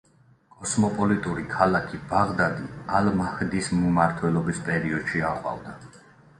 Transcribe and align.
კოსმოპოლიტური 0.53 1.45
ქალაქი 1.51 1.99
ბაღდადი 2.15 2.67
ალ-მაჰდის 3.01 3.71
მმართველობის 3.85 4.65
პერიოდში 4.71 5.27
აყვავდა. 5.33 5.79